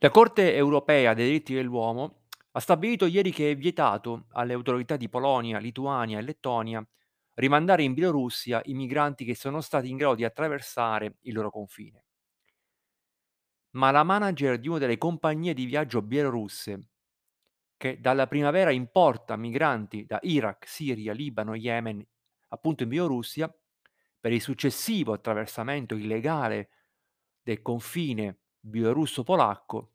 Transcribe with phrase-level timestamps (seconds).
[0.00, 5.08] La Corte europea dei diritti dell'uomo ha stabilito ieri che è vietato alle autorità di
[5.08, 6.88] Polonia, Lituania e Lettonia
[7.34, 12.04] rimandare in Bielorussia i migranti che sono stati in grado di attraversare il loro confine.
[13.70, 16.90] Ma la manager di una delle compagnie di viaggio bielorusse,
[17.76, 22.06] che dalla primavera importa migranti da Iraq, Siria, Libano, Yemen,
[22.50, 23.52] appunto in Bielorussia,
[24.20, 26.70] per il successivo attraversamento illegale
[27.42, 29.92] del confine bielorusso-polacco,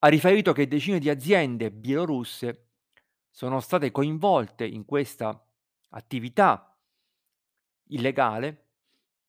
[0.00, 2.68] ha riferito che decine di aziende bielorusse
[3.30, 5.44] sono state coinvolte in questa
[5.90, 6.76] attività
[7.88, 8.66] illegale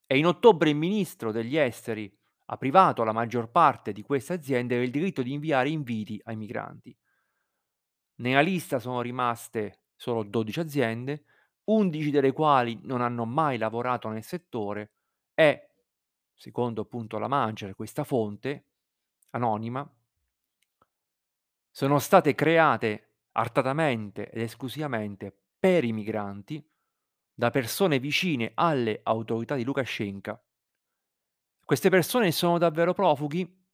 [0.05, 2.11] e in ottobre il ministro degli esteri
[2.49, 6.95] ha privato la maggior parte di queste aziende del diritto di inviare inviti ai migranti.
[8.19, 11.25] Nella lista sono rimaste solo 12 aziende,
[11.65, 14.93] 11 delle quali non hanno mai lavorato nel settore
[15.33, 15.69] e,
[16.37, 18.65] secondo appunto la manager, questa fonte
[19.31, 19.89] anonima,
[21.71, 26.63] sono state create artatamente ed esclusivamente per i migranti
[27.33, 30.41] da persone vicine alle autorità di Lukashenko.
[31.65, 33.65] Queste persone sono davvero profughi?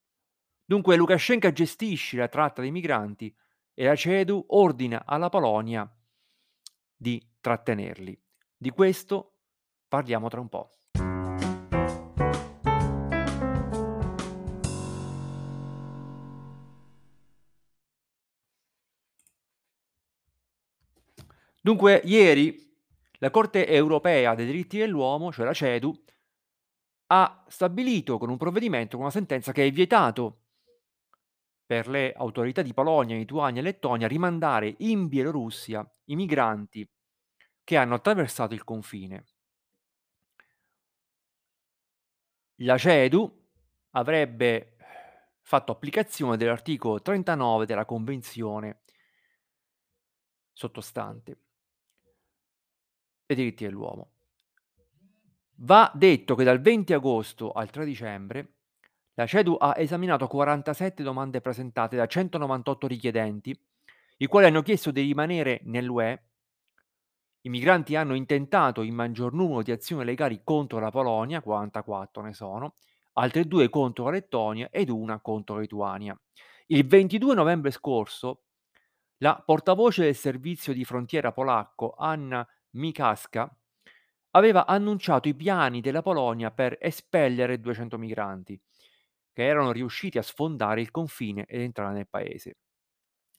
[0.66, 3.34] Dunque Lukashenko gestisce la tratta dei migranti
[3.74, 5.90] e la CEDU ordina alla Polonia
[6.96, 8.20] di trattenerli.
[8.58, 9.34] Di questo
[9.88, 10.70] parliamo tra un po'.
[21.66, 22.76] Dunque, ieri
[23.20, 26.04] la Corte europea dei diritti dell'uomo, cioè la CEDU,
[27.08, 30.42] ha stabilito con un provvedimento, con una sentenza, che è vietato
[31.66, 36.86] per le autorità di Polonia, Lituania e Lettonia rimandare in Bielorussia i migranti
[37.64, 39.24] che hanno attraversato il confine.
[42.56, 43.48] La CEDU
[43.92, 44.76] avrebbe
[45.40, 48.82] fatto applicazione dell'articolo 39 della Convenzione
[50.52, 51.38] sottostante
[53.34, 54.10] dei diritti dell'uomo.
[55.58, 58.54] Va detto che dal 20 agosto al 3 dicembre
[59.16, 63.58] la CEDU ha esaminato 47 domande presentate da 198 richiedenti,
[64.18, 66.24] i quali hanno chiesto di rimanere nell'UE.
[67.42, 72.34] I migranti hanno intentato il maggior numero di azioni legali contro la Polonia, 44 ne
[72.34, 72.74] sono,
[73.14, 76.20] altre due contro la Lettonia ed una contro la Lituania.
[76.68, 78.44] Il 22 novembre scorso
[79.18, 83.56] la portavoce del servizio di frontiera polacco Anna Mikaska
[84.32, 88.60] aveva annunciato i piani della Polonia per espellere 200 migranti
[89.32, 92.58] che erano riusciti a sfondare il confine ed entrare nel paese.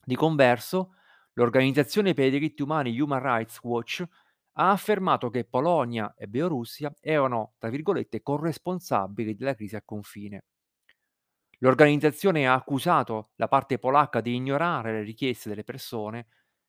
[0.05, 0.95] Di converso,
[1.35, 4.05] l'organizzazione per i diritti umani Human Rights Watch
[4.57, 10.45] ha affermato che Polonia e Bielorussia erano, tra virgolette, corresponsabili della crisi a confine.
[11.59, 16.27] L'organizzazione ha accusato la parte polacca di ignorare le richieste delle persone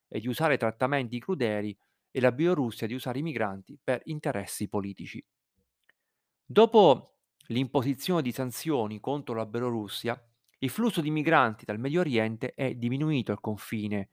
[0.07, 1.77] e di usare trattamenti crudeli
[2.15, 5.21] e la Bielorussia di usare i migranti per interessi politici.
[6.45, 7.17] Dopo
[7.47, 10.17] l'imposizione di sanzioni contro la Bielorussia,
[10.59, 14.11] il flusso di migranti dal Medio Oriente è diminuito al confine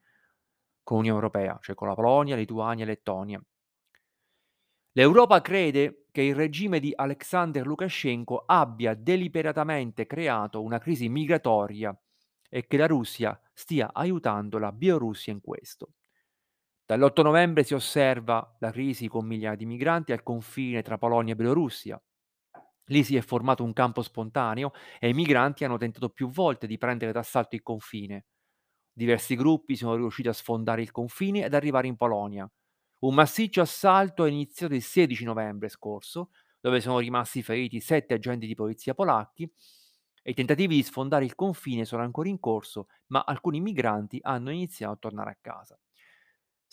[0.82, 3.40] con l'Unione Europea, cioè con la Polonia, Lituania e Lettonia.
[4.94, 11.96] L'Europa crede che il regime di Alexander Lukashenko abbia deliberatamente creato una crisi migratoria
[12.50, 15.92] e che la Russia stia aiutando la Bielorussia in questo.
[16.92, 21.36] Dall'8 novembre si osserva la crisi con migliaia di migranti al confine tra Polonia e
[21.36, 21.98] Bielorussia.
[22.88, 26.76] Lì si è formato un campo spontaneo e i migranti hanno tentato più volte di
[26.76, 28.26] prendere d'assalto il confine.
[28.92, 32.46] Diversi gruppi sono riusciti a sfondare il confine ed arrivare in Polonia.
[32.98, 36.28] Un massiccio assalto è iniziato il 16 novembre scorso,
[36.60, 39.50] dove sono rimasti feriti sette agenti di polizia polacchi
[40.22, 44.50] e i tentativi di sfondare il confine sono ancora in corso, ma alcuni migranti hanno
[44.50, 45.78] iniziato a tornare a casa.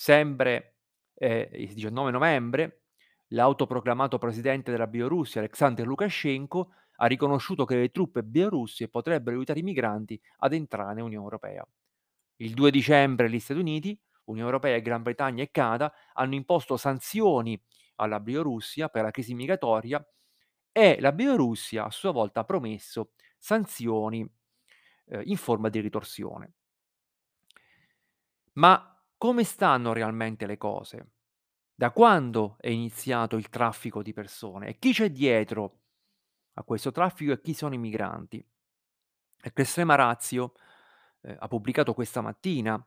[0.01, 0.77] Sempre
[1.15, 2.83] eh, il 19 novembre,
[3.31, 9.63] l'autoproclamato presidente della Bielorussia, Alexander Lukashenko, ha riconosciuto che le truppe bielorusse potrebbero aiutare i
[9.63, 11.67] migranti ad entrare nell'Unione Europea.
[12.37, 17.61] Il 2 dicembre gli Stati Uniti Unione Europea, Gran Bretagna e Canada hanno imposto sanzioni
[17.95, 20.01] alla Bielorussia per la crisi migratoria
[20.71, 24.25] e la Bielorussia a sua volta ha promesso sanzioni
[25.07, 26.53] eh, in forma di ritorsione.
[28.53, 31.11] Ma come stanno realmente le cose?
[31.75, 35.81] Da quando è iniziato il traffico di persone e chi c'è dietro
[36.53, 38.43] a questo traffico e chi sono i migranti?
[39.41, 40.53] Ecco, Estrema Razio
[41.21, 42.81] eh, ha pubblicato questa mattina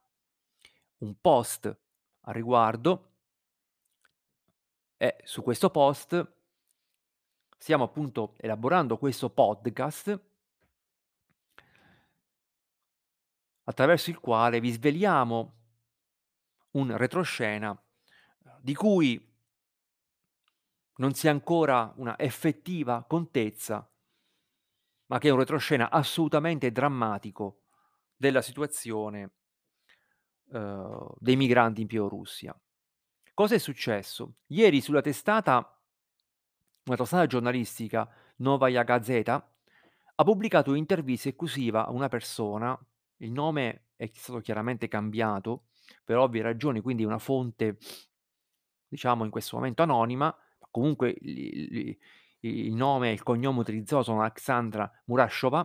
[0.98, 1.66] un post
[2.22, 3.10] a riguardo
[4.96, 6.34] e su questo post
[7.58, 10.18] stiamo appunto elaborando questo podcast
[13.64, 15.60] attraverso il quale vi sveliamo
[16.72, 19.30] un retroscena, uhm, di cui
[20.96, 23.86] non si ha ancora una effettiva contezza
[25.10, 27.62] ma che è un retroscena assolutamente drammatico
[28.16, 29.32] della situazione
[30.50, 32.58] uhm, dei migranti in Bielorussia.
[33.34, 34.36] Cosa è successo?
[34.48, 35.76] Ieri sulla testata
[36.84, 39.54] una testata giornalistica, Novaja Gazeta,
[40.14, 42.76] ha pubblicato un'intervista esclusiva a una persona,
[43.18, 45.66] il nome è stato chiaramente cambiato
[46.04, 47.78] per ovvie ragioni, quindi una fonte
[48.88, 50.34] diciamo in questo momento anonima,
[50.70, 51.98] comunque li
[52.44, 55.64] il nome e il cognome utilizzato sono Aleksandra Murashova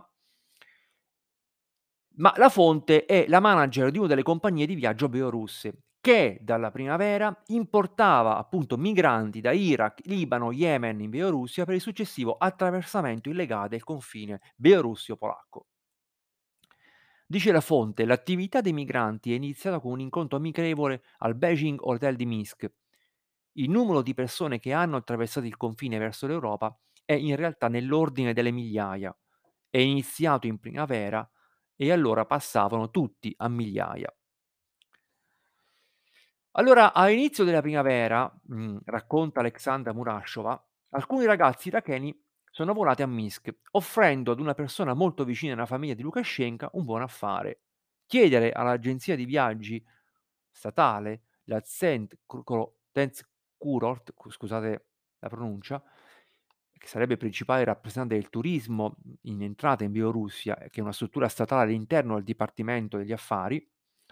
[2.18, 6.70] ma la fonte è la manager di una delle compagnie di viaggio bielorusse, che dalla
[6.70, 13.68] primavera importava appunto migranti da Iraq, Libano, Yemen in Bielorussia per il successivo attraversamento illegale
[13.68, 15.66] del confine bielorusso-polacco.
[17.30, 22.16] Dice la fonte: "L'attività dei migranti è iniziata con un incontro amichevole al Beijing Hotel
[22.16, 22.70] di Minsk.
[23.52, 28.32] Il numero di persone che hanno attraversato il confine verso l'Europa è in realtà nell'ordine
[28.32, 29.14] delle migliaia.
[29.68, 31.28] È iniziato in primavera
[31.76, 34.10] e allora passavano tutti a migliaia".
[36.52, 40.60] Allora, all'inizio della primavera, mhmm, racconta Aleksandra Murashova,
[40.90, 42.16] alcuni ragazzi iracheni
[42.58, 46.84] sono volati a Minsk, offrendo ad una persona molto vicina alla famiglia di Lukashenko un
[46.84, 47.60] buon affare:
[48.04, 49.80] chiedere all'agenzia di viaggi
[50.50, 52.80] statale, la Zent Kurko
[53.56, 54.86] Kurort, scusate
[55.20, 55.80] la pronuncia,
[56.72, 61.28] che sarebbe il principale rappresentante del turismo in entrata in Bielorussia, che è una struttura
[61.28, 63.64] statale all'interno del Dipartimento degli Affari,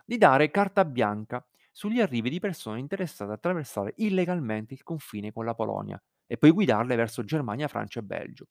[0.04, 5.44] di dare carta bianca sugli arrivi di persone interessate a attraversare illegalmente il confine con
[5.44, 8.46] la Polonia e poi guidarle verso Germania, Francia e Belgio.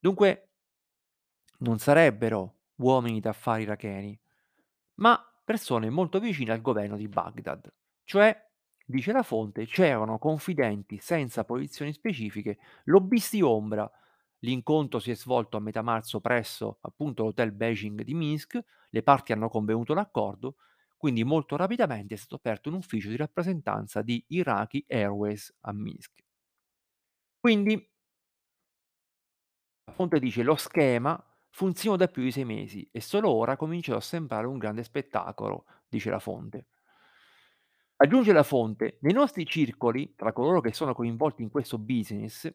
[0.00, 0.48] Dunque
[1.58, 4.18] non sarebbero uomini d'affari iracheni,
[4.96, 7.72] ma persone molto vicine al governo di Baghdad.
[8.04, 8.48] Cioè,
[8.84, 13.90] dice la fonte, c'erano confidenti senza posizioni specifiche, lobbisti ombra.
[14.40, 19.32] L'incontro si è svolto a metà marzo presso appunto l'hotel Beijing di Minsk, le parti
[19.32, 20.56] hanno convenuto l'accordo,
[20.96, 26.22] quindi molto rapidamente è stato aperto un ufficio di rappresentanza di Iraqi Airways a Minsk.
[27.44, 27.88] Quindi
[29.88, 33.94] la fonte dice: "Lo schema funziona da più di 6 mesi e solo ora comincia
[33.94, 36.64] a sembrare un grande spettacolo", dice la fonte.
[38.02, 42.50] Aggiunge la fonte: "Nei nostri circoli, tra coloro che sono coinvolti in questo business,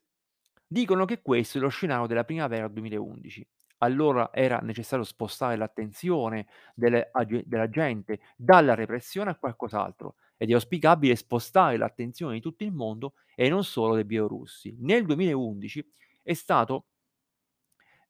[0.65, 3.47] dicono che questo è lo scenario della primavera 2011.
[3.79, 7.11] Allora era necessario spostare l'attenzione delle
[7.45, 13.13] della gente dalla repressione a qualcos'altro ed è auspicabile spostare l'attenzione di tutto il mondo
[13.35, 14.75] e non solo dei bielorussi.
[14.79, 15.85] Nel 2011
[16.23, 16.87] è stato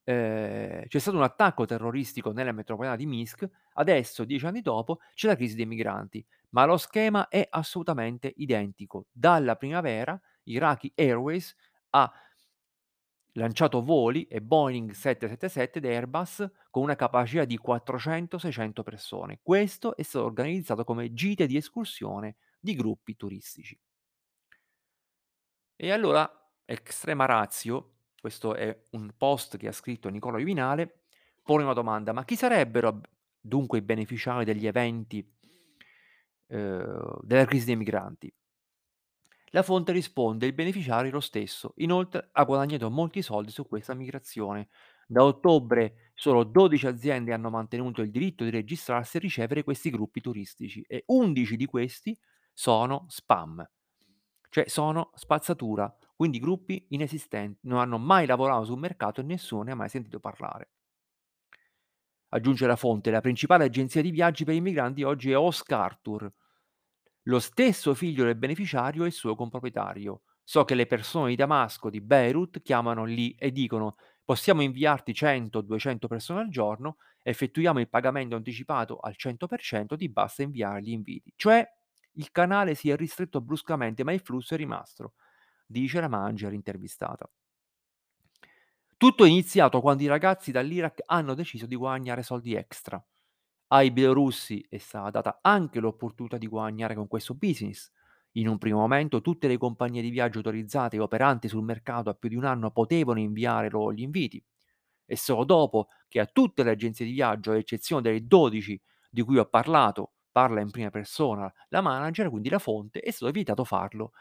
[0.03, 5.27] ehm, c'è stato un attacco terroristico nella metropolitana di Minsk, adesso 10 anni dopo c'è
[5.27, 9.07] la crisi dei migranti, ma lo schema è assolutamente identico.
[9.11, 11.55] Dalla primavera Iraqi Airways
[11.91, 12.11] ha
[13.35, 19.39] lanciato voli e Boeing 777 ed Airbus con una capacità di 400, 600 persone.
[19.41, 23.79] Questo è stato organizzato come gite di escursione di gruppi turistici.
[25.77, 26.29] E allora,
[26.65, 31.03] extrema ratio, questo è un post che ha scritto Nicola Viminale,
[31.43, 33.01] pone una domanda: ma chi sarebbero
[33.39, 35.25] dunque i beneficiari degli eventi
[36.47, 38.31] uhm, della crisi dei migranti?
[39.55, 41.73] La fonte risponde: il beneficiario è lo stesso.
[41.77, 44.67] Inoltre ha guadagnato molti soldi su questa migrazione.
[45.07, 50.21] Da ottobre solo 12 aziende hanno mantenuto il diritto di registrarsi e ricevere questi gruppi
[50.21, 52.15] turistici e 11 di questi
[52.53, 53.67] sono spam,
[54.49, 59.71] cioè sono spazzatura, quindi gruppi inesistenti, non hanno mai lavorato sul mercato e nessuno ne
[59.71, 60.69] ha mai sentito parlare.
[62.29, 66.31] Aggiunge la fonte: la principale agenzia di viaggi per i migranti oggi è Oscartour.
[67.27, 70.21] Lo stesso figlio del beneficiario è il suo comproprietario.
[70.43, 75.59] So che le persone di Damasco, di Beirut chiamano lì e dicono: "Possiamo inviarti 100
[75.59, 80.91] o 200 persone al giorno, effettuiamo il pagamento anticipato al 100%, ti basta inviare gli
[80.91, 81.33] inviti".
[81.35, 81.67] Cioè
[82.17, 85.13] il canale si è ristretto bruscamente, ma il flusso è rimasto,
[85.65, 87.29] dice la manager intervistata.
[88.97, 93.01] Tutto è iniziato quando i ragazzi dall'Iraq hanno deciso di guadagnare soldi extra.
[93.69, 97.91] Ai bielorussi è stata data anche l'opportunità di guadagnare con questo business.
[98.33, 102.13] In un primo momento tutte le compagnie di viaggio autorizzate e operanti sul mercato a
[102.13, 104.43] più di un anno potevano inviare loro gli inviti.
[105.05, 108.79] E solo dopo che a tutte le agenzie di viaggio, ad eccezione delle 12
[109.09, 113.31] di cui ho parlato, parla in prima persona la manager, quindi la fonte, è stato
[113.31, 114.11] vietato farlo.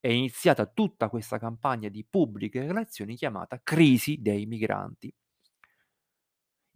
[0.00, 5.12] È iniziata tutta questa campagna di pubbliche relazioni chiamata crisi dei migranti.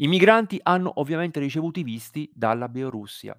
[0.03, 3.39] I migranti hanno ovviamente ricevuto i visti dalla Bielorussia.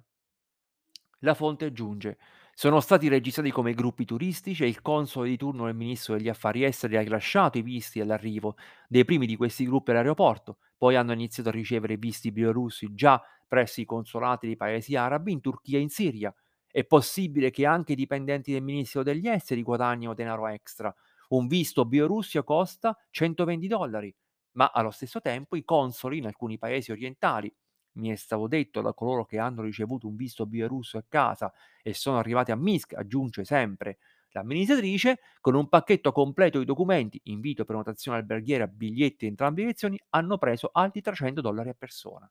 [1.22, 2.18] La fonte aggiunge:
[2.54, 6.62] sono stati registrati come gruppi turistici e il console di turno del ministro degli affari
[6.62, 8.54] esteri ha rilasciato i visti all'arrivo
[8.86, 13.80] dei primi di questi gruppi all'aeroporto, poi hanno iniziato a ricevere visti bielorussi già presso
[13.80, 16.32] i consolati dei paesi arabi in Turchia e in Siria.
[16.70, 20.94] È possibile che anche i dipendenti del Ministero degli Esteri guadagnino denaro extra.
[21.30, 24.14] Un visto Bielorussia costa 120 dollari,
[24.52, 27.52] ma allo stesso tempo i consoli in alcuni paesi orientali,
[27.94, 31.92] mi è stato detto da coloro che hanno ricevuto un visto bielorusso a casa e
[31.94, 33.98] sono arrivati a Minsk, aggiunge sempre
[34.30, 39.98] l'amministratrice, con un pacchetto completo di documenti, invito, prenotazione alberghiera, biglietti in entrambe le direzioni,
[40.10, 42.30] hanno preso altri 300 dollari a persona.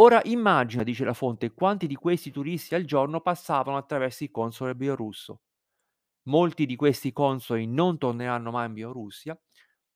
[0.00, 4.74] Ora immagina, dice la fonte, quanti di questi turisti al giorno passavano attraverso il console
[4.76, 5.40] bielorusso.
[6.24, 9.38] Molti di questi consoli non torneranno mai in Bielorussia,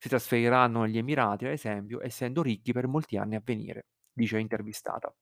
[0.02, 5.14] si trasferiranno negli Emirati, ad esempio, essendo ricchi per molti anni a venire, dice l'intervistata.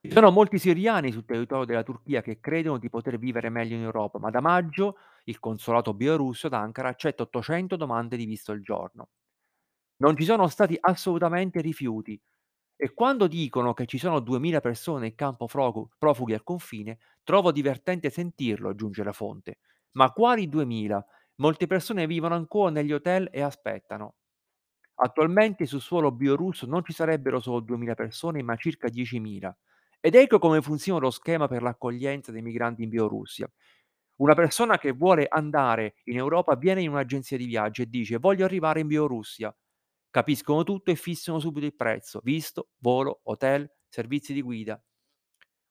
[0.00, 3.82] Ci sono molti siriani sul territorio della Turchia che credono di poter vivere meglio in
[3.82, 8.60] Europa, ma da maggio il consolato bielorusso ad Ankara accetta 800 domande di visto al
[8.60, 9.08] giorno.
[9.98, 12.20] Non ci sono stati assolutamente rifiuti
[12.76, 18.10] e quando dicono che ci sono 2000 persone in campo profughi al confine, trovo divertente
[18.10, 19.58] sentirlo, aggiunge la fonte.
[19.92, 21.04] Ma quali 2000?
[21.40, 24.14] Molte persone vivono ancora negli hotel e aspettano.
[24.96, 29.56] Attualmente sul suolo bielorusso non ci sarebbero solo 2000 persone, ma circa 10.000.
[30.00, 33.50] Ed ecco come funziona lo schema per l'accoglienza dei migranti in Bielorussia.
[34.16, 38.44] Una persona che vuole andare in Europa viene in un'agenzia di viaggio e dice voglio
[38.44, 39.54] arrivare in Bielorussia.
[40.10, 44.80] Capiscono tutto e fissano subito il prezzo, visto, volo, hotel, servizi di guida.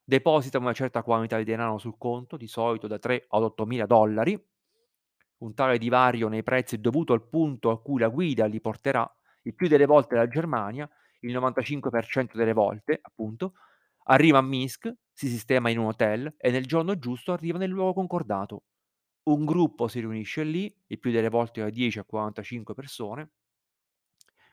[0.03, 3.86] Depositano una certa quantità di denaro sul conto, di solito da 3 ad 8 mila
[3.86, 4.41] dollari.
[5.39, 9.10] Un tale divario nei prezzi è dovuto al punto a cui la guida li porterà,
[9.44, 10.89] il più delle volte la Germania,
[11.22, 13.53] il 95% delle volte, appunto,
[14.06, 17.94] arriva a Minsk, si sistema in un hotel e nel giorno giusto arriva nel luogo
[17.94, 18.63] concordato.
[19.24, 23.32] Un gruppo si riunisce lì, il più delle volte da 10 a 45 persone.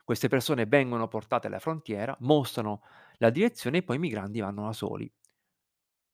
[0.03, 2.81] Queste persone vengono portate alla frontiera, mostrano
[3.17, 5.11] la direzione e poi i migranti vanno da soli.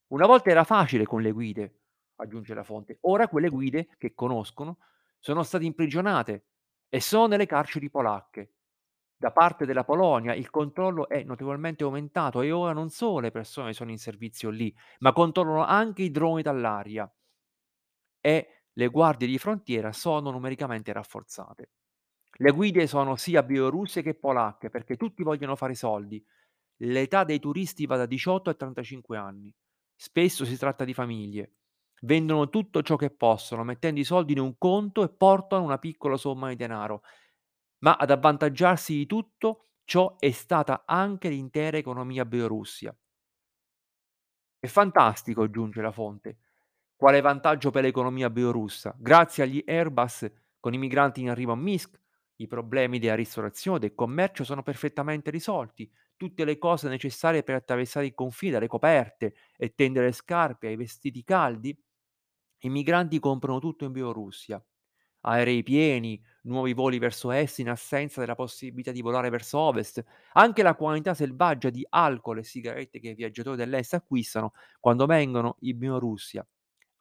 [0.10, 1.81] Una volta era facile con le guide,
[2.22, 4.78] aggiunge la fonte, ora quelle guide che conoscono
[5.20, 6.46] sono state imprigionate
[6.90, 8.54] e sono nelle carceri polacche.
[9.16, 13.74] Da parte della Polonia il controllo è notevolmente aumentato e ora non solo le persone
[13.74, 17.12] sono in servizio lì, ma controllano anche i droni dall'aria
[18.20, 21.70] e le guardie di frontiera sono numericamente rafforzate.
[22.38, 26.24] Le guide sono sia bielorusse che polacche perché tutti vogliono fare soldi.
[26.78, 29.54] L'età dei turisti va da 18 a 35 anni.
[29.96, 31.54] Spesso si tratta di famiglie.
[32.04, 36.18] Vendono tutto ciò che possono, mettendo i soldi in un conto e portano una piccola
[36.18, 37.02] somma di denaro.
[37.80, 42.96] Ma ad avvantaggiarsi di tutto ciò è stata anche l'intera economia bielorussia.
[44.60, 46.38] È fantastico, aggiunge la fonte.
[46.96, 48.96] Quale vantaggio per l'economia bielorussa?
[48.98, 52.00] Grazie agli Airbus con i migranti in arrivo a Minsk,
[52.38, 55.92] i problemi della ristorazione e del commercio sono perfettamente risolti.
[56.16, 60.76] Tutte le cose necessarie per attraversare il confine, dalle coperte e tendere le scarpe ai
[60.76, 61.76] vestiti caldi,
[62.62, 64.64] i migranti comprano tutto in Bielorussia.
[65.24, 70.04] Aerei pieni, nuovi voli verso est in assenza della possibilità di volare verso ovest.
[70.34, 75.58] Anche la quantità selvaggia di alcol e sigarette che i viaggiatori dell'est acquistano quando vengono
[75.62, 76.46] in Bielorussia.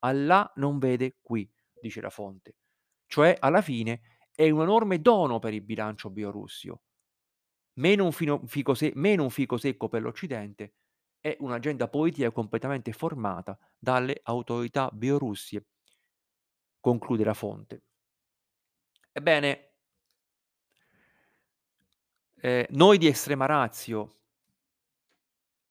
[0.01, 1.51] Allah non vede qui,
[1.81, 2.57] dice la fonte.
[3.07, 4.01] Cioè, alla fine,
[4.35, 6.83] è un enorme dono per il bilancio bielorussio.
[7.75, 10.75] Meno un, fino- fico se- meno un fico secco per l'Occidente
[11.21, 15.65] è un'agenda politica completamente formata dalle autorità bielorussie,
[16.81, 17.83] conclude la fonte.
[19.13, 19.73] Ebbene,
[22.41, 24.15] eh, noi di Estrema Razio,